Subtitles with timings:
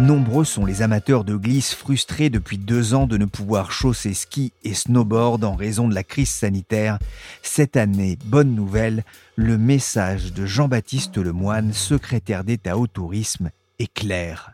[0.00, 4.54] Nombreux sont les amateurs de glisse frustrés depuis deux ans de ne pouvoir chausser ski
[4.64, 6.98] et snowboard en raison de la crise sanitaire.
[7.42, 9.04] Cette année, bonne nouvelle,
[9.36, 14.52] le message de Jean-Baptiste Lemoine, secrétaire d'État au tourisme, est clair.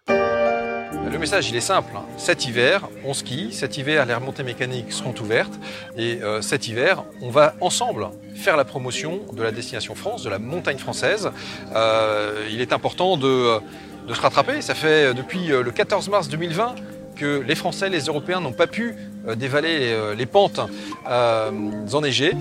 [1.09, 1.93] Le message, il est simple.
[1.95, 2.05] hein.
[2.17, 3.53] Cet hiver, on skie.
[3.53, 5.61] Cet hiver, les remontées mécaniques seront ouvertes.
[5.97, 10.31] Et euh, cet hiver, on va ensemble faire la promotion de la destination France, de
[10.31, 11.31] la montagne française.
[11.75, 13.61] Euh, il est important de,
[14.07, 14.63] de se rattraper.
[14.63, 16.75] Ça fait depuis euh, le 14 mars 2020
[17.17, 18.95] que les Français, les Européens n'ont pas pu
[19.27, 20.61] euh, dévaler euh, les pentes
[21.09, 21.51] euh,
[21.93, 22.35] enneigées.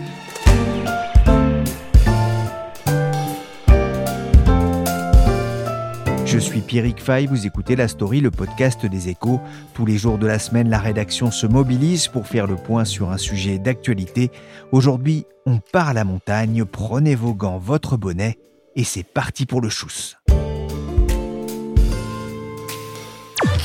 [6.25, 9.39] Je suis Pierrick Fay, vous écoutez La Story, le podcast des échos.
[9.73, 13.11] Tous les jours de la semaine, la rédaction se mobilise pour faire le point sur
[13.11, 14.31] un sujet d'actualité.
[14.73, 18.37] Aujourd'hui, on part à la montagne, prenez vos gants, votre bonnet,
[18.75, 20.17] et c'est parti pour le chousse.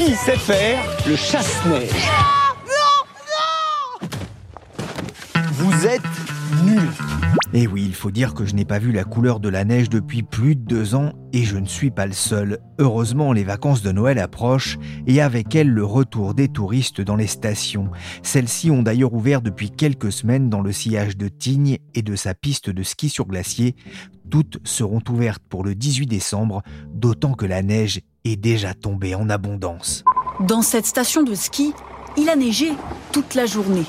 [0.00, 2.08] Qui sait faire le chasse-neige
[5.52, 6.00] Vous êtes
[6.64, 7.09] nuls.
[7.52, 9.88] Et oui, il faut dire que je n'ai pas vu la couleur de la neige
[9.88, 12.60] depuis plus de deux ans et je ne suis pas le seul.
[12.78, 17.26] Heureusement, les vacances de Noël approchent et avec elles le retour des touristes dans les
[17.26, 17.90] stations.
[18.22, 22.34] Celles-ci ont d'ailleurs ouvert depuis quelques semaines dans le sillage de Tignes et de sa
[22.34, 23.74] piste de ski sur glacier.
[24.30, 29.28] Toutes seront ouvertes pour le 18 décembre, d'autant que la neige est déjà tombée en
[29.28, 30.04] abondance.
[30.40, 31.72] Dans cette station de ski,
[32.16, 32.72] il a neigé
[33.12, 33.86] toute la journée.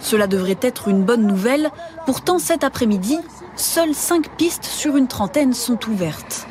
[0.00, 1.70] Cela devrait être une bonne nouvelle,
[2.06, 3.18] pourtant cet après-midi,
[3.56, 6.46] seules 5 pistes sur une trentaine sont ouvertes.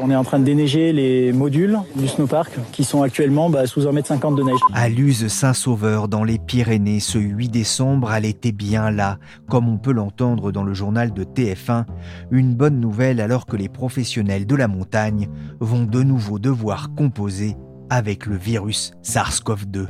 [0.00, 3.82] On est en train de déneiger les modules du snowpark qui sont actuellement bah, sous
[3.82, 4.58] 1,50 m de neige.
[4.72, 9.18] À Luz-Saint-Sauveur, dans les Pyrénées, ce 8 décembre, elle était bien là,
[9.48, 11.84] comme on peut l'entendre dans le journal de TF1.
[12.30, 15.28] Une bonne nouvelle alors que les professionnels de la montagne
[15.60, 17.56] vont de nouveau devoir composer
[17.90, 19.86] avec le virus SARS-CoV-2.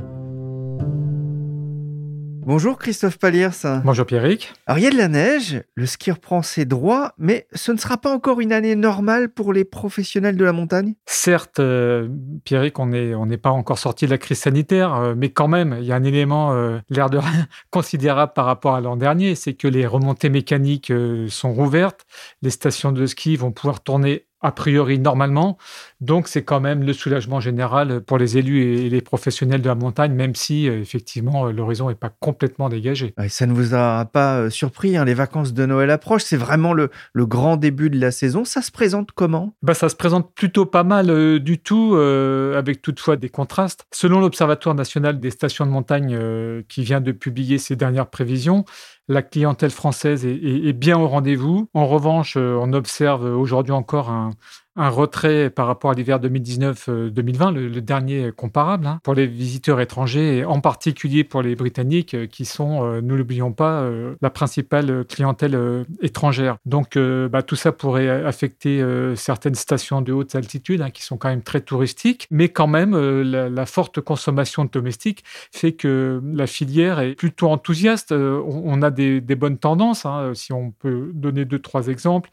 [2.45, 3.49] Bonjour Christophe Paliers.
[3.85, 4.51] Bonjour Pierrick.
[4.67, 7.77] Alors il y a de la neige, le ski reprend ses droits, mais ce ne
[7.77, 10.95] sera pas encore une année normale pour les professionnels de la montagne?
[11.05, 12.09] Certes, euh,
[12.43, 15.77] Pierrick, on n'est on pas encore sorti de la crise sanitaire, euh, mais quand même,
[15.79, 19.35] il y a un élément, euh, l'air de rien, considérable par rapport à l'an dernier,
[19.35, 22.05] c'est que les remontées mécaniques euh, sont rouvertes,
[22.41, 25.57] les stations de ski vont pouvoir tourner a priori normalement.
[26.01, 29.75] Donc c'est quand même le soulagement général pour les élus et les professionnels de la
[29.75, 33.13] montagne, même si euh, effectivement euh, l'horizon n'est pas complètement dégagé.
[33.29, 36.73] Ça ne vous a pas euh, surpris, hein, les vacances de Noël approchent, c'est vraiment
[36.73, 38.45] le, le grand début de la saison.
[38.45, 39.53] Ça se présente comment?
[39.61, 43.85] Bah, ça se présente plutôt pas mal euh, du tout, euh, avec toutefois des contrastes.
[43.91, 48.65] Selon l'Observatoire national des stations de montagne euh, qui vient de publier ses dernières prévisions,
[49.07, 51.69] la clientèle française est, bien au rendez-vous.
[51.73, 54.31] En revanche, euh, on observe aujourd'hui encore un,
[54.75, 59.79] un retrait par rapport à l'hiver 2019-2020, le, le dernier comparable, hein, pour les visiteurs
[59.79, 64.15] étrangers, et en particulier pour les Britanniques, euh, qui sont, euh, nous l'oublions pas, euh,
[64.21, 66.57] la principale clientèle euh, étrangère.
[66.65, 71.03] Donc euh, bah, tout ça pourrait affecter euh, certaines stations de haute altitude, hein, qui
[71.03, 75.71] sont quand même très touristiques, mais quand même, euh, la, forte consommation de domestiques fait
[75.71, 78.11] que la filière est plutôt enthousiaste.
[78.11, 81.87] Euh, on, on a des, des bonnes tendances, hein, si on peut donner deux, trois
[81.87, 82.29] exemples.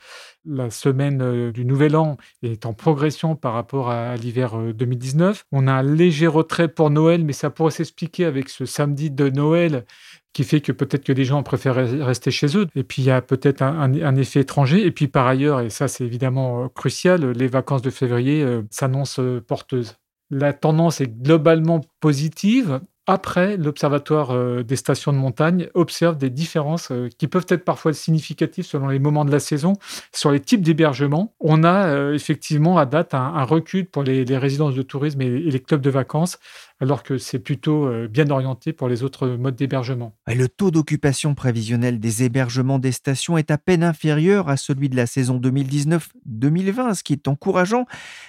[0.46, 5.44] La semaine euh, du Nouvel An est en progression par rapport à, l'hiver euh, 2019.
[5.52, 9.28] On a un léger retrait pour Noël, mais ça pourrait s'expliquer avec ce samedi de
[9.28, 9.84] Noël
[10.32, 12.66] qui fait que peut-être que les gens préfèrent rester chez eux.
[12.76, 14.84] Et puis il y a peut-être un, effet étranger.
[14.84, 18.62] Et puis par ailleurs, et ça c'est évidemment euh, crucial, les vacances de février euh,
[18.70, 19.96] s'annoncent euh, porteuses.
[20.30, 22.80] La tendance est globalement positive.
[23.10, 27.92] Après, l'Observatoire euh, des stations de montagne observe des différences euh, qui peuvent être parfois
[27.92, 29.72] significatives selon les moments de la saison
[30.12, 31.34] sur les types d'hébergement.
[31.40, 35.60] On a euh, effectivement à date un, recul pour les, résidences de tourisme et les
[35.60, 36.38] clubs de vacances
[36.80, 40.14] alors que c'est plutôt euh, bien orienté pour les autres modes d'hébergement.
[40.26, 44.96] Le taux d'occupation prévisionnel des hébergements des stations est à peine inférieur à celui de
[44.96, 47.84] la saison 2019-2020, ce qui est encourageant.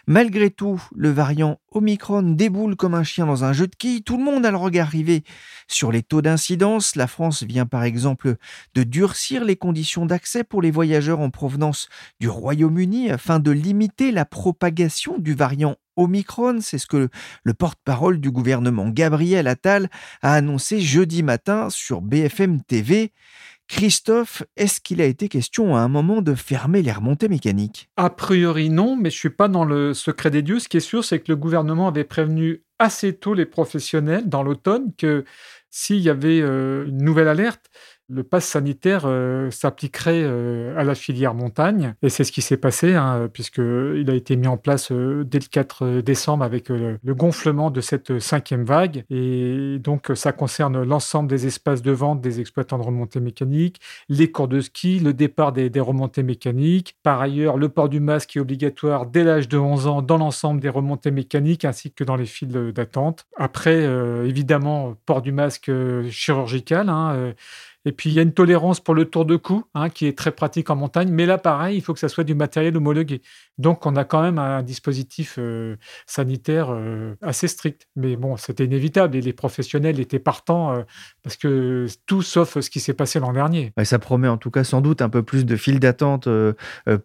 [0.06, 4.04] Malgré tout, le variant Omicron déboule comme un chien dans un jeu de quilles.
[4.04, 5.24] Tout le monde a le regard rivé
[5.68, 6.98] sur les taux d'incidence.
[6.98, 8.36] La France vient par exemple
[8.76, 11.88] de durcir les conditions d'accès pour les voyageurs en provenance
[12.20, 16.60] du Royaume-Uni afin de limiter la propagation du variant Omicron.
[16.62, 17.10] C'est ce que
[17.44, 19.90] le porte-parole du gouvernement Gabriel Attal
[20.22, 23.12] a annoncé jeudi matin sur BFM TV.
[23.68, 27.90] Christophe, est-ce qu'il a été question à un moment de fermer les remontées mécaniques?
[27.96, 30.60] A priori non, mais je suis pas dans le secret des dieux.
[30.60, 34.44] Ce qui est sûr, c'est que le gouvernement avait prévenu assez tôt les professionnels dans
[34.44, 35.24] l'automne que
[35.70, 37.70] s'il y avait euh, une nouvelle alerte,
[38.12, 41.96] le pass sanitaire euh, s'appliquerait euh, à la filière montagne.
[42.02, 45.40] Et c'est ce qui s'est passé, hein, puisqu'il a été mis en place euh, dès
[45.40, 49.06] le 4 décembre avec le gonflement de cette cinquième vague.
[49.10, 53.80] Et donc, ça concerne l'ensemble des espaces de vente des exploitants de remontées mécaniques,
[54.10, 56.96] les cours de ski, le départ des, remontées mécaniques.
[57.04, 60.60] Par ailleurs, le port du masque est obligatoire dès l'âge de 11 ans dans l'ensemble
[60.60, 63.26] des remontées mécaniques ainsi que dans les files d'attente.
[63.38, 63.84] Après,
[64.26, 65.72] évidemment, port du masque
[66.10, 66.90] chirurgical.
[66.90, 67.34] Hein,
[67.86, 70.16] et puis, il y a une tolérance pour le tour de cou, hein, qui est
[70.16, 71.10] très pratique en montagne.
[71.10, 73.22] Mais là, pareil, il faut que ça soit du matériel homologué.
[73.58, 77.88] Donc, on a quand même un dispositif euh, sanitaire euh, assez strict.
[77.96, 80.84] Mais bon, c'était inévitable et les professionnels étaient partants euh,
[81.24, 83.72] parce que tout sauf ce qui s'est passé l'an dernier.
[83.84, 86.28] ça promet en tout cas sans doute un peu plus de files d'attente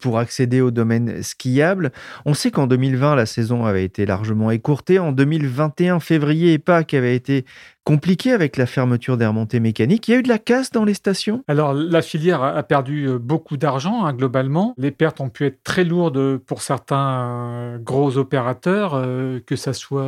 [0.01, 1.93] pour accéder au domaine skiable.
[2.25, 4.99] On sait qu'en 2020, la saison avait été largement écourtée.
[4.99, 7.45] En 2021, février et Pâques avaient été
[7.87, 10.09] compliqué avec la fermeture des remontées mécaniques.
[10.09, 11.45] Il y a eu de la casse dans les stations?
[11.47, 14.75] Alors, la filière a perdu euh, beaucoup d'argent hein, globalement.
[14.77, 19.73] Les pertes ont pu être très lourdes pour certains euh, gros opérateurs, euh, que ce
[19.73, 20.05] soit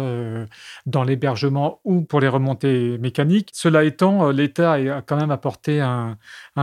[0.86, 3.50] dans l'hébergement ou pour les remontées mécaniques.
[3.52, 6.18] Cela étant, l'État a quand même apporté un,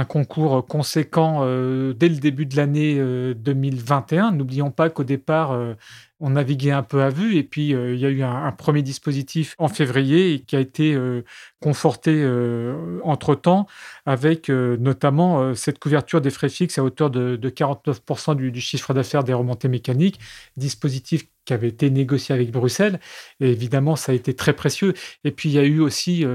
[0.10, 2.96] concours conséquent dès le début de l'année
[3.36, 4.32] 2021.
[4.32, 5.58] N'oublions pas qu'au départ,
[6.20, 8.82] on naviguait un peu à vue et puis euh, il y a eu un, premier
[8.82, 11.24] dispositif en février qui a été euh,
[11.62, 13.68] conforté euh, entre-temps
[14.06, 19.24] avec notamment cette couverture des frais fixes à hauteur de, 49% du, du, chiffre d'affaires
[19.24, 20.20] des remontées mécaniques,
[20.58, 23.00] dispositif qui avait été négocié avec Bruxelles.
[23.40, 24.94] Et évidemment, ça a été très précieux.
[25.24, 26.26] Et puis, il y a eu aussi,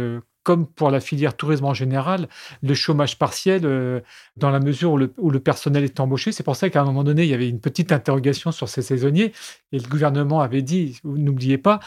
[0.42, 2.28] comme pour la filière tourisme en général,
[2.62, 4.00] le chômage partiel euh,
[4.36, 6.32] dans la mesure où le, personnel est embauché.
[6.32, 8.82] C'est pour ça qu'à un moment donné, il y avait une petite interrogation sur ces
[8.82, 9.32] saisonniers
[9.72, 11.80] et le gouvernement avait dit, n'oubliez pas,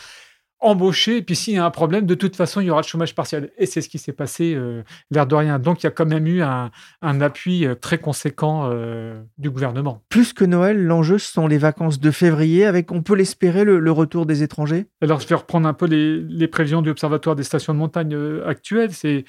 [0.63, 2.87] embaucher, et puis s'il y a un problème, de toute façon, il y aura le
[2.87, 3.51] chômage partiel.
[3.57, 4.81] Et c'est ce qui s'est passé, euh,
[5.11, 5.59] l'air de rien.
[5.59, 6.71] Donc, il y a quand même eu un,
[7.01, 10.01] appui euh, très conséquent euh, du gouvernement.
[10.09, 13.93] Plus que Noël, l'enjeu, ce sont les vacances de février, avec, on peut l'espérer, le,
[13.93, 14.87] retour des étrangers?
[15.01, 18.17] Alors, je vais reprendre un peu les, les prévisions du Observatoire des stations de montagne
[18.45, 18.91] actuelles.
[18.91, 19.25] C'est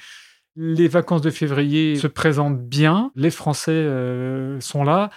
[0.57, 3.89] les vacances de février se présentent bien, les Français
[4.61, 5.11] sont là.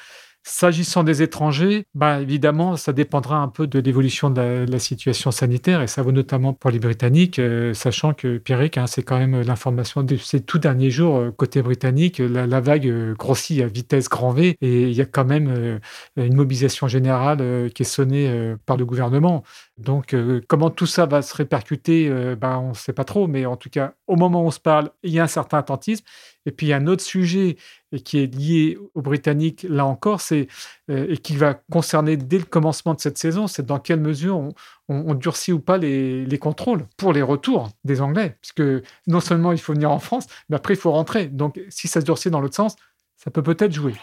[0.49, 5.81] S'agissant des étrangers, bah, évidemment, ça dépendra un peu de l'évolution de, la situation sanitaire
[5.81, 9.41] et ça vaut notamment pour les Britanniques, euh, sachant que Pierrick, hein, c'est quand même
[9.41, 14.07] l'information de ces tout derniers jours euh, côté britannique, la, vague euh, grossit à vitesse
[14.07, 15.81] grand V et il y a quand même
[16.15, 19.43] une mobilisation générale qui est sonnée par le gouvernement.
[19.77, 20.15] Donc,
[20.47, 23.69] comment tout ça va se répercuter, bah, on ne sait pas trop, mais en tout
[23.69, 26.03] cas, au moment où on se parle, il y a un certain attentisme.
[26.47, 27.57] Et puis, il y a un autre sujet
[28.03, 30.47] qui est lié aux Britanniques, là encore, c'est,
[30.89, 34.49] et qui va concerner dès le commencement de cette saison, c'est dans quelle mesure
[34.89, 38.37] on, durcit ou pas les, les, contrôles pour les retours des Anglais.
[38.41, 38.63] Puisque
[39.05, 41.27] non seulement il faut venir en France, mais après, il faut rentrer.
[41.27, 42.75] Donc, si ça se durcit dans l'autre sens,
[43.15, 43.93] ça peut peut-être jouer.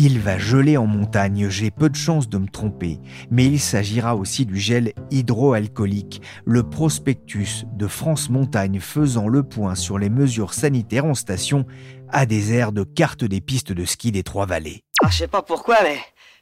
[0.00, 3.00] Il va geler en montagne, j'ai peu de chances de me tromper,
[3.32, 9.74] mais il s'agira aussi du gel hydroalcoolique, le prospectus de France Montagne faisant le point
[9.74, 11.66] sur les mesures sanitaires en station
[12.10, 14.84] à des airs de carte des pistes de ski des Trois-Vallées.
[15.02, 15.98] Ah, je sais pas pourquoi, mais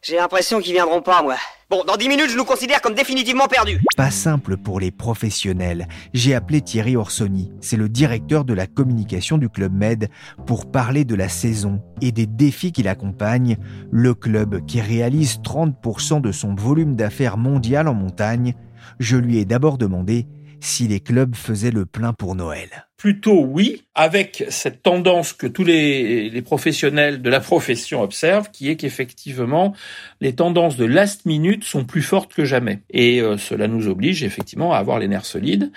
[0.07, 1.37] j'ai l'impression qu'ils viendront pas, moi.
[1.69, 3.81] Bon, dans 10 minutes, je nous considère comme définitivement perdus.
[3.97, 5.89] Pas simple pour les professionnels.
[6.15, 10.09] J'ai appelé Thierry Orsoni, c'est le directeur de la communication du Club Med,
[10.47, 13.57] pour parler de la saison et des défis qui l'accompagnent.
[13.91, 18.55] Le club qui réalise 30% de son volume d'affaires mondial en montagne.
[19.01, 20.29] Je lui ai d'abord demandé
[20.61, 22.86] si les clubs faisaient le plein pour Noël.
[22.97, 28.77] Plutôt oui, avec cette tendance que tous les, professionnels de la profession observent, qui est
[28.77, 29.75] qu'effectivement,
[30.23, 32.81] les tendances de last minute sont plus fortes que jamais.
[32.89, 35.73] Et euh, cela nous oblige effectivement à avoir les nerfs solides.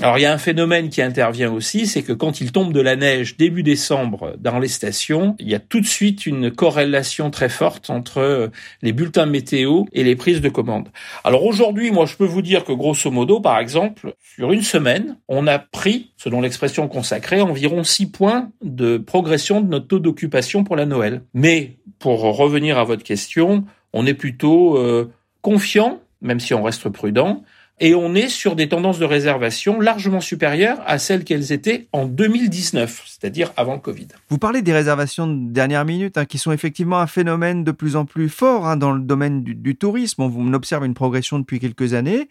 [0.00, 2.80] Alors il y a un phénomène qui intervient aussi, c'est que quand il tombe de
[2.80, 7.30] la neige début décembre dans les stations, il y a tout de suite une corrélation
[7.30, 8.48] très forte entre euh,
[8.82, 10.88] les bulletins météo et les prises de commandes.
[11.22, 15.16] Alors aujourd'hui, moi je peux vous dire que grosso modo, par exemple, sur une semaine,
[15.28, 20.64] on a pris, selon l'expression consacrée, environ 6 points de progression de notre taux d'occupation
[20.64, 21.22] pour la Noël.
[21.34, 26.88] Mais pour revenir à votre question, on est plutôt euh, confiant, même si on reste
[26.88, 27.44] prudent,
[27.80, 32.06] et on est sur des tendances de réservation largement supérieures à celles qu'elles étaient en
[32.06, 34.06] 2019, c'est-à-dire avant le Covid.
[34.28, 37.96] Vous parlez des réservations de dernière minute, hein, qui sont effectivement un phénomène de plus
[37.96, 40.22] en plus fort hein, dans le domaine du, du tourisme.
[40.22, 42.28] On observe une progression depuis quelques années.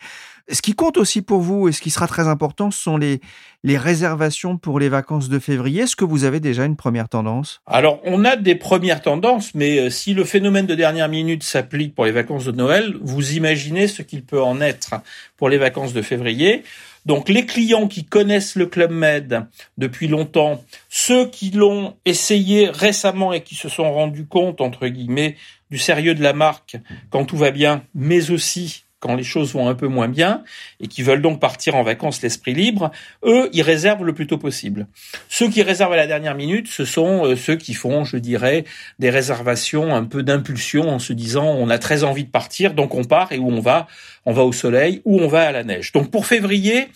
[0.49, 3.21] Ce qui compte aussi pour vous et ce qui sera très important, ce sont les,
[3.63, 5.83] les réservations pour les vacances de février.
[5.83, 7.61] Est-ce que vous avez déjà une première tendance?
[7.65, 11.95] Alors, on a des premières tendances, mais euh, si le phénomène de dernière minute s'applique
[11.95, 14.95] pour les vacances de Noël, vous imaginez ce qu'il peut en être
[15.37, 16.63] pour les vacances de février.
[17.05, 19.45] Donc les clients qui connaissent le Club Med
[19.77, 25.35] depuis longtemps, ceux qui l'ont essayé récemment et qui se sont rendus compte, entre guillemets,
[25.69, 26.77] du sérieux de la marque
[27.09, 30.43] quand tout va bien, mais aussi quand les choses vont un peu moins bien
[30.79, 32.89] et qui veulent donc partir en vacances l'esprit libre,
[33.25, 34.87] eux, ils réservent le plus tôt possible.
[35.27, 38.63] Ceux qui réservent à la dernière minute, ce sont euh, ceux qui font, je dirais,
[38.99, 42.95] des réservations un peu d'impulsion en se disant on a très envie de partir, donc
[42.95, 43.87] on part et où on va,
[44.25, 45.91] on va au soleil ou on va à la neige.
[45.91, 46.87] Donc pour février,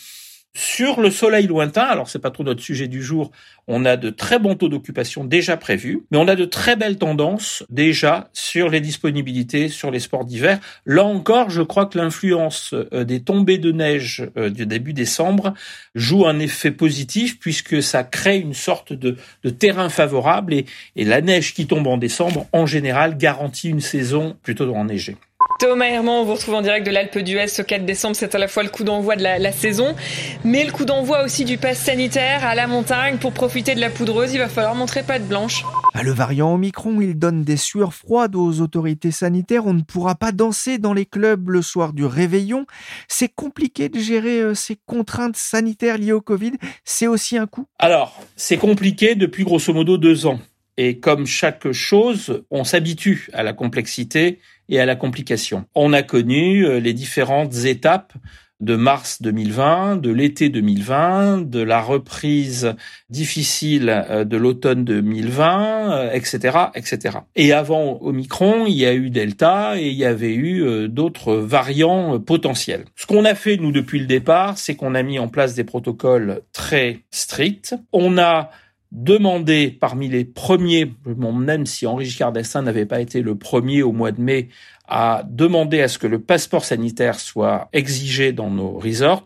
[0.57, 3.29] sur le soleil lointain, alors c'est pas trop notre sujet du jour,
[3.67, 6.97] on a de très bons taux d'occupation déjà prévus, mais on a de très belles
[6.97, 10.59] tendances déjà sur les disponibilités sur les sports d'hiver.
[10.87, 15.53] Là encore, je crois que l'influence euh, des tombées de neige euh, du début décembre
[15.93, 19.15] joue un effet positif puisque ça crée une sorte de,
[19.59, 24.35] terrain favorable et, et la neige qui tombe en décembre, en général, garantit une saison
[24.41, 25.17] plutôt enneigée.
[25.59, 28.15] Thomas Herman, on vous retrouve en direct de l'Alpe d'Huez ce 4 décembre.
[28.15, 29.95] C'est à la fois le coup d'envoi de la, saison,
[30.43, 33.17] mais le coup d'envoi aussi du pass sanitaire à la montagne.
[33.17, 35.63] Pour profiter de la poudreuse, il va falloir montrer pas de blanche.
[35.95, 39.65] Ah, le variant Omicron, il donne des sueurs froides aux autorités sanitaires.
[39.65, 42.67] On ne pourra pas danser dans les clubs le soir du réveillon.
[43.07, 46.53] C'est compliqué de gérer euh, ces contraintes sanitaires liées au Covid.
[46.83, 50.39] C'est aussi un coût Alors, c'est compliqué depuis grosso modo deux ans.
[50.77, 55.65] Et comme chaque chose, on s'habitue à la complexité et à la complication.
[55.75, 58.13] On a connu euh, les différentes étapes
[58.59, 62.73] de mars 2020, de l'été 2020, de la reprise
[63.09, 67.19] difficile euh, de l'automne 2020, etc., etc.
[67.35, 71.35] Et avant Omicron, il y a eu Delta et il y avait eu euh, d'autres
[71.35, 72.85] variants potentiels.
[72.95, 75.63] Ce qu'on a fait, nous, depuis le départ, c'est qu'on a mis en place des
[75.63, 77.75] protocoles très stricts.
[77.93, 78.49] On a
[78.91, 84.11] demandé parmi les premiers, même si Henri Giscard n'avait pas été le premier au mois
[84.11, 84.49] de mai
[84.87, 89.25] à demander à ce que le passeport sanitaire soit exigé dans nos resorts,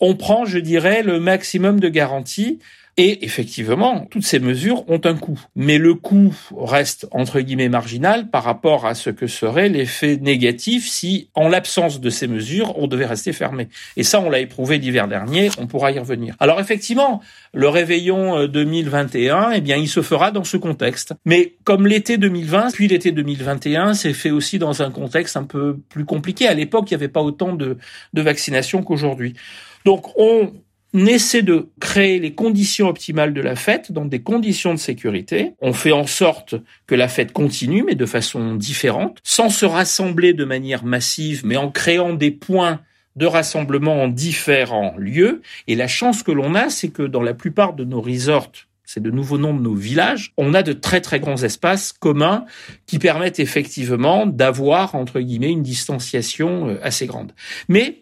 [0.00, 2.58] on prend, je dirais, le maximum de garanties
[2.98, 5.40] et effectivement, toutes ces mesures ont un coût.
[5.54, 10.88] Mais le coût reste, entre guillemets, marginal par rapport à ce que serait l'effet négatif
[10.88, 13.68] si, en l'absence de ces mesures, on devait rester fermé.
[13.96, 16.34] Et ça, on l'a éprouvé l'hiver dernier, on pourra y revenir.
[16.40, 17.22] Alors effectivement,
[17.54, 21.14] le réveillon 2021, euh, eh bien, il se fera dans ce contexte.
[21.24, 25.76] Mais comme l'été 2020, puis l'été 2021, c'est fait aussi dans un contexte un peu
[25.88, 26.48] plus compliqué.
[26.48, 27.78] À l'époque, il n'y avait pas autant de,
[28.12, 29.34] de vaccination qu'aujourd'hui.
[29.84, 30.52] Donc, on on
[30.94, 35.52] essaie de créer les conditions optimales de la fête dans des conditions de sécurité.
[35.60, 36.54] On fait en sorte
[36.86, 41.56] que la fête continue, mais de façon différente, sans se rassembler de manière massive, mais
[41.56, 42.80] en créant des points
[43.16, 45.42] de rassemblement en différents lieux.
[45.66, 48.52] Et la chance que l'on a, c'est que dans la plupart de nos resorts,
[48.84, 52.46] c'est de nouveaux noms de nos villages, on a de très très grands espaces communs
[52.86, 57.32] qui permettent effectivement d'avoir, entre guillemets, une distanciation euh, assez grande.
[57.68, 57.98] Mais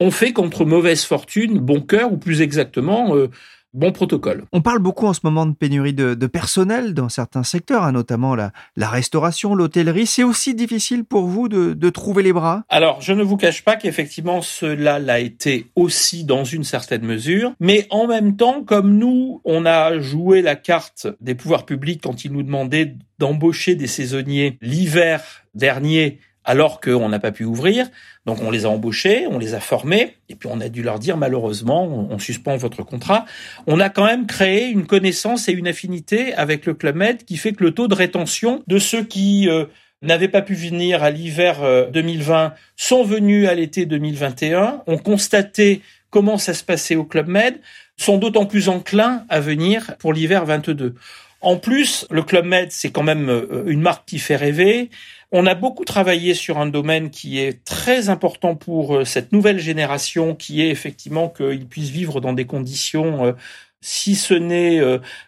[0.00, 3.28] on fait contre mauvaise fortune bon cœur, ou plus exactement, euh,
[3.74, 4.44] bon protocole.
[4.52, 8.34] On parle beaucoup en ce moment de pénurie de, personnel dans certains secteurs, hein, notamment
[8.34, 10.06] la, restauration, l'hôtellerie.
[10.06, 12.64] C'est aussi difficile pour vous de, trouver les bras?
[12.68, 17.52] Alors, je ne vous cache pas qu'effectivement, cela l'a été aussi dans une certaine mesure.
[17.60, 22.24] Mais en même temps, comme nous, on a joué la carte des pouvoirs publics quand
[22.24, 25.22] ils nous demandaient d'embaucher des saisonniers l'hiver
[25.54, 27.86] dernier alors qu'on n'a pas pu ouvrir.
[28.26, 30.98] Donc on les a embauchés, on les a formés, et puis on a dû leur
[30.98, 33.26] dire malheureusement, on suspend votre contrat.
[33.66, 37.36] On a quand même créé une connaissance et une affinité avec le Club Med qui
[37.36, 39.66] fait que le taux de rétention de ceux qui euh,
[40.02, 41.58] n'avaient pas pu venir à l'hiver
[41.92, 47.28] 2020 euh, sont venus à l'été 2021, ont constaté commencent à se passer au Club
[47.28, 47.60] Med
[47.98, 50.94] sont d'autant plus enclins à venir pour l'hiver 22.
[51.40, 54.90] En plus, le Club Med, c'est quand même euh, une marque qui fait rêver.
[55.30, 59.58] On a beaucoup travaillé sur un domaine qui est très important pour euh, cette nouvelle
[59.58, 63.32] génération, qui est effectivement qu'ils puissent vivre dans des conditions, euh,
[63.80, 64.80] si ce n'est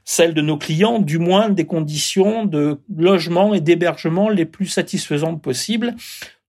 [0.05, 5.41] celles de nos clients, du moins des conditions de logement et d'hébergement les plus satisfaisantes
[5.41, 5.95] possibles.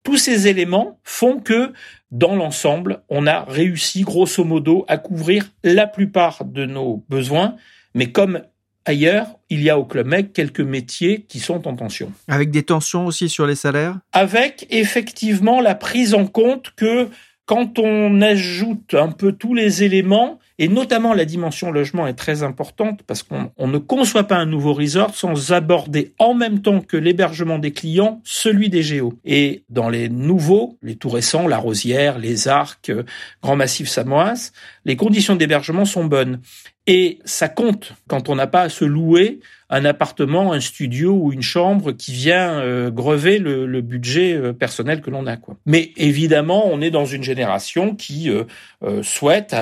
[0.03, 1.73] Tous ces éléments font que,
[2.09, 7.55] dans l'ensemble, on a réussi grosso modo à couvrir la plupart de nos besoins,
[7.93, 8.41] mais comme
[8.85, 12.11] Ailleurs, il y a au Club Med quelques métiers qui sont en tension.
[12.27, 13.99] Avec des tensions aussi sur les salaires?
[14.11, 17.07] Avec effectivement la prise en compte que
[17.45, 22.43] quand on ajoute un peu tous les éléments, et notamment la dimension logement est très
[22.43, 26.97] importante parce qu'on ne conçoit pas un nouveau resort sans aborder en même temps que
[26.97, 29.15] l'hébergement des clients celui des géos.
[29.25, 33.03] Et dans les nouveaux, les tout récents, la Rosière, les Arcs, euh,
[33.41, 34.51] Grand Massif Samoas,
[34.85, 36.41] les conditions d'hébergement sont bonnes.
[36.87, 39.39] Et ça compte quand on n'a pas à se louer
[39.71, 45.01] un appartement, un studio ou une chambre qui vient euh, grever le, budget euh, personnel
[45.01, 45.37] que l'on a.
[45.65, 48.43] Mais évidemment, on est dans une génération qui euh,
[49.01, 49.55] souhaite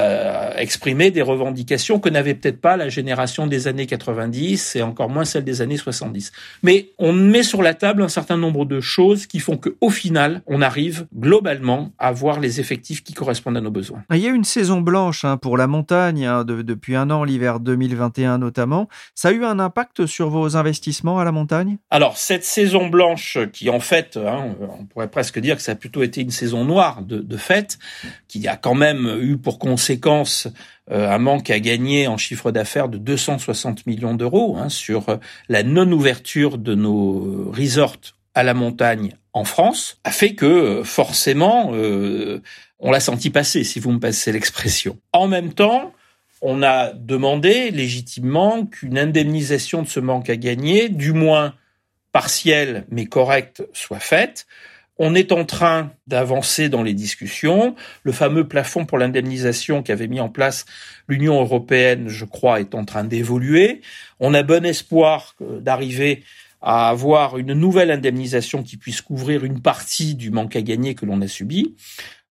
[0.58, 5.26] exprimer des revendications que n'avait peut-être pas la génération des années 90 et encore moins
[5.26, 6.32] celle des années 70.
[6.64, 10.42] Mais on met sur la table un certain nombre de choses qui font qu'au final,
[10.48, 14.04] on arrive globalement à voir les effectifs qui correspondent à nos besoins.
[14.12, 17.60] Il y a une saison blanche hein, pour la montagne hein, depuis un an, l'hiver
[17.60, 18.90] 2021 notamment.
[19.14, 21.78] Ça a eu un impact sur vos investissements à la montagne?
[21.90, 25.76] Alors, cette saison blanche, qui en fait, hein, on pourrait presque dire que ça a
[25.76, 27.38] plutôt été une saison noire de, de
[28.28, 30.48] qui a quand même eu pour conséquence
[30.92, 35.18] euh, un manque à gagner en chiffre d'affaires de 260 millions d'euros hein, sur euh,
[35.48, 37.98] la non-ouverture de nos resorts
[38.34, 41.72] à la montagne en France, a fait que euh, forcément,
[42.80, 44.98] on l'a senti passer, si vous me passez l'expression.
[45.14, 45.94] En même temps,
[46.42, 51.56] on a demandé légitimement qu'une indemnisation de ce manque à gagner, du moins
[52.12, 54.48] partielle mais correcte, soit faite.
[55.02, 57.76] On est en train d'avancer dans les discussions.
[58.04, 60.66] Le fameux plafond pour l'indemnisation qu'avait mis en place
[61.08, 63.82] l'Union européenne, je crois, est en train d'évoluer.
[64.20, 66.24] On a bon espoir d'arriver
[66.62, 71.06] à avoir une nouvelle indemnisation qui puisse couvrir une partie du manque à gagner que
[71.06, 71.76] l'on a subi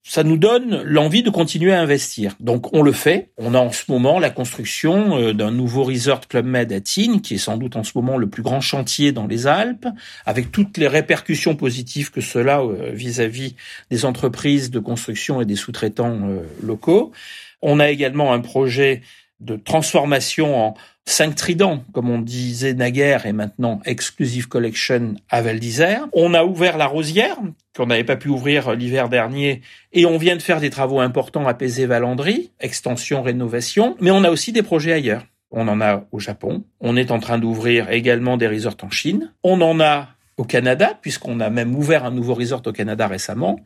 [0.08, 2.34] ça nous donne l'envie de continuer à investir.
[2.40, 3.28] Donc on le fait.
[3.36, 7.20] On a en ce moment la construction euh, d'un nouveau resort Club Med à Tignes,
[7.20, 9.86] qui est sans doute en ce moment le plus grand chantier dans les Alpes,
[10.24, 13.54] avec toutes les répercussions positives que cela euh, vis-à-vis
[13.90, 17.12] des entreprises de construction et des sous-traitants euh, locaux.
[17.60, 19.02] On a également un projet
[19.40, 25.58] de transformation en cinq tridents, comme on disait naguère, et maintenant Exclusive Collection à Val
[25.58, 26.06] d'Isère.
[26.12, 27.36] On a ouvert la Rosière,
[27.76, 29.62] qu'on n'avait pas pu ouvrir l'hiver dernier,
[29.92, 34.30] et on vient de faire des travaux importants à Pézé-Valandry, extension, rénovation, mais on a
[34.30, 35.24] aussi des projets ailleurs.
[35.50, 39.32] On en a au Japon, on est en train d'ouvrir également des resorts en Chine,
[39.42, 43.60] on en a au Canada, puisqu'on a même ouvert un nouveau resort au Canada récemment,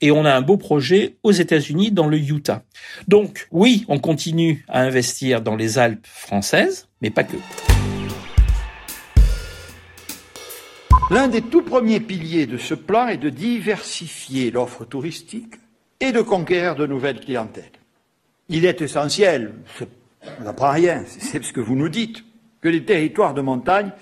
[0.00, 2.62] et on a un beau projet aux États-Unis dans le Utah.
[3.08, 7.36] Donc oui, on continue à investir dans les Alpes françaises, mais pas que.
[11.10, 15.54] L'un des tout premiers piliers de ce plan est de diversifier l'offre touristique
[16.00, 17.64] et de conquérir de nouvelles clientèles.
[18.48, 19.54] Il est essentiel,
[20.40, 22.24] on n'apprend rien, c'est ce que vous nous dites,
[22.60, 23.92] que les territoires de montagne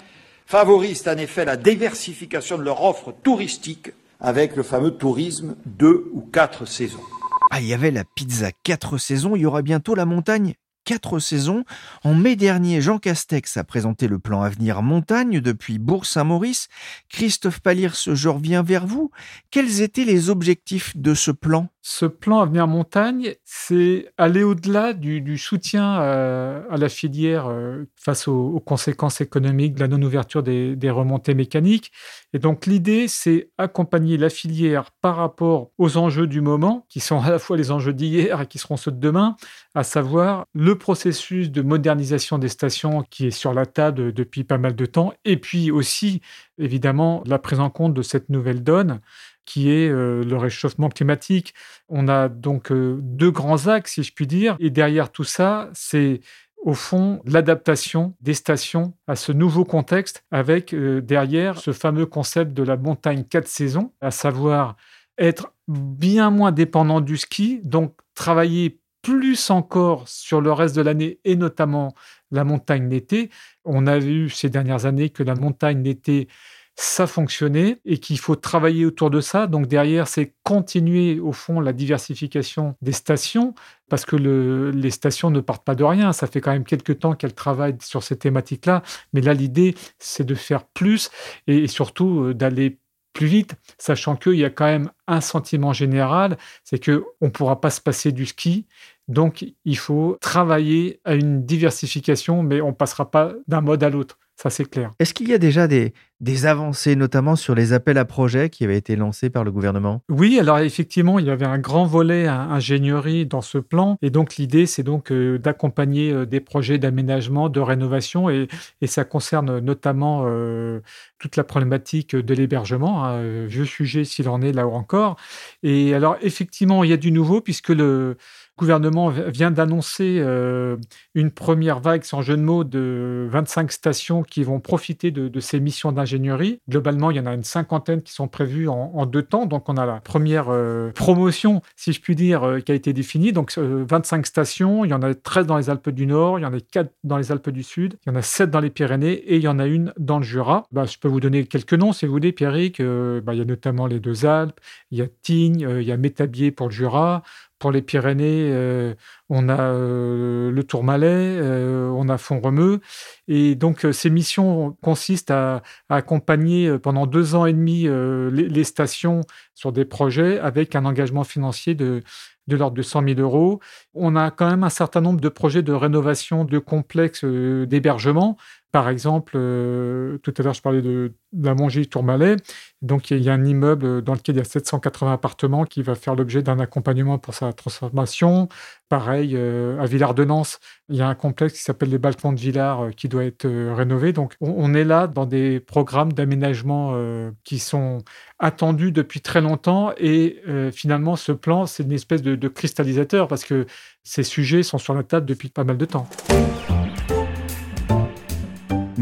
[0.46, 3.90] favorisent en effet la diversification de leur offre touristique
[4.24, 7.02] avec le fameux tourisme deux ou quatre saisons.
[7.50, 11.18] Ah, il y avait la pizza quatre saisons, il y aura bientôt la montagne quatre
[11.18, 11.64] saisons.
[12.04, 16.68] En mai dernier, Jean Castex a présenté le plan Avenir Montagne depuis Bourg-Saint-Maurice.
[17.08, 19.10] Christophe Palirs, je reviens vers vous.
[19.50, 21.68] Quels étaient les objectifs de ce plan?
[21.86, 28.26] Ce plan Avenir Montagne, c'est aller au-delà du, soutien euh, à, la filière euh, face
[28.26, 31.92] aux, conséquences économiques de la non-ouverture des, remontées mécaniques.
[32.32, 37.20] Et donc l'idée, c'est accompagner la filière par rapport aux enjeux du moment, qui sont
[37.20, 39.36] à la fois les enjeux d'hier et qui seront ceux de demain,
[39.74, 44.56] à savoir le processus de modernisation des stations qui est sur la table depuis pas
[44.56, 46.22] mal de temps, et puis aussi,
[46.56, 49.00] évidemment, la prise en compte de cette nouvelle donne
[49.44, 51.54] qui est euh, le réchauffement climatique.
[51.88, 55.70] On a donc euh, deux grands axes, si je puis dire, et derrière tout ça,
[55.74, 56.20] c'est
[56.64, 62.54] au fond l'adaptation des stations à ce nouveau contexte, avec euh, derrière ce fameux concept
[62.54, 64.76] de la montagne quatre saisons, à savoir
[65.18, 71.20] être bien moins dépendant du ski, donc travailler plus encore sur le reste de l'année
[71.24, 71.94] et notamment
[72.30, 73.30] la montagne l'été.
[73.64, 76.28] On a vu ces dernières années que la montagne l'été
[76.76, 79.46] ça fonctionnait et qu'il faut travailler autour de ça.
[79.46, 83.54] Donc derrière, c'est continuer au fond la diversification des stations
[83.88, 86.12] parce que les stations ne partent pas de rien.
[86.12, 88.82] Ça fait quand même quelques temps qu'elles travaillent sur ces thématiques-là.
[89.12, 91.10] Mais là, l'idée, c'est de faire plus
[91.46, 92.78] et surtout euh, d'aller
[93.12, 97.30] plus vite, sachant qu'il y a quand même un sentiment général, c'est que on ne
[97.30, 98.66] pourra pas se passer du ski.
[99.06, 103.90] Donc, il faut travailler à une diversification, mais on ne passera pas d'un mode à
[103.90, 104.18] l'autre.
[104.36, 104.90] Ça, c'est clair.
[104.98, 108.64] Est-ce qu'il y a déjà des, des avancées, notamment sur les appels à projets qui
[108.64, 110.02] avaient été lancés par le gouvernement?
[110.08, 113.96] Oui, alors effectivement, il y avait un grand volet ingénierie dans ce plan.
[114.02, 118.28] Et donc, l'idée, c'est donc euh, d'accompagner euh, des projets d'aménagement, de rénovation.
[118.28, 118.48] Et,
[118.80, 120.80] et, ça concerne notamment euh,
[121.18, 125.16] toute la problématique de l'hébergement, un hein, vieux sujet s'il en est là encore.
[125.62, 128.16] Et alors, effectivement, il y a du nouveau puisque le
[128.56, 130.76] gouvernement vient d'annoncer euh,
[131.14, 135.60] une première vague, sans jeu de mots, de 25 stations qui vont profiter de, ces
[135.60, 136.60] missions d'ingénierie.
[136.68, 139.46] Globalement, il y en a une cinquantaine qui sont prévues en, deux temps.
[139.46, 142.92] Donc, on a la première euh, promotion, si je puis dire, euh, qui a été
[142.92, 143.32] définie.
[143.32, 144.84] Donc, 25 stations.
[144.84, 146.90] Il y en a 13 dans les Alpes du Nord, il y en a 4
[147.02, 149.42] dans les Alpes du Sud, il y en a 7 dans les Pyrénées et il
[149.42, 150.64] y en a une dans le Jura.
[150.72, 152.80] Bah, je peux vous donner quelques noms, si vous voulez, Pierrick.
[152.80, 155.96] Bah, il y a notamment les deux Alpes, il y a Tignes, il y a
[155.96, 157.22] Métabier pour le Jura.
[157.70, 158.94] Les Pyrénées, euh,
[159.28, 162.80] on a euh, le Tourmalet, euh, on a Font-Romeu.
[163.28, 167.88] Et donc, ces missions consistent à, accompagner pendant deux ans et demi
[168.32, 169.22] les, stations
[169.54, 172.02] sur des projets avec un engagement financier de,
[172.46, 173.60] de l'ordre de 100 000 euros.
[173.94, 178.36] On a quand même un certain nombre de projets de rénovation de complexes d'hébergement
[178.74, 182.34] par exemple, euh, tout à l'heure, je parlais de, la Mongie Tourmalet.
[182.82, 185.94] Donc, il y, a un immeuble dans lequel il y a 780 appartements qui va
[185.94, 188.48] faire l'objet d'un accompagnement pour sa transformation.
[188.88, 192.86] Pareil, euh, à Villard-de-Nance, il y a un complexe qui s'appelle les Balcons de Villard
[192.86, 194.12] euh, qui doit être rénové.
[194.12, 197.00] Donc, on, est là dans des programmes d'aménagement
[197.44, 197.98] qui sont
[198.40, 199.92] attendus depuis très longtemps.
[199.98, 203.66] Et finalement, ce plan, c'est une espèce de cristallisateur parce que
[204.02, 206.08] ces sujets sont sur la table depuis pas mal de temps.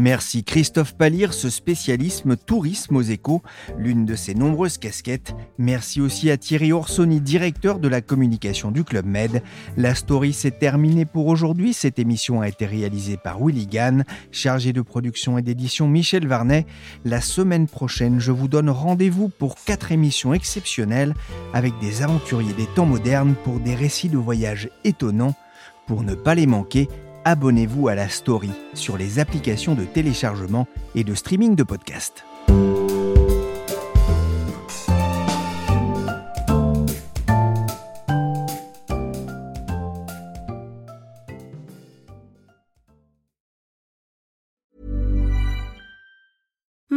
[0.03, 3.41] Merci Christophe Palir, ce spécialisme tourisme aux échos,
[3.77, 5.33] l'une de ses nombreuses casquettes.
[5.57, 9.41] Merci aussi à Thierry Orsoni, directeur de la communication du Club Med.
[9.77, 11.71] La story s'est terminée pour aujourd'hui.
[11.71, 16.65] Cette émission a été réalisée par Willy Gann, chargé de production et d'édition Michel Varnet.
[17.05, 21.13] La semaine prochaine, je vous donne rendez-vous pour quatre émissions exceptionnelles
[21.53, 25.35] avec des aventuriers des temps modernes pour des récits de voyages étonnants.
[25.87, 26.89] Pour ne pas les manquer,
[27.25, 32.25] abonnez-vous à la story sur les applications de téléchargement et de streaming de podcasts.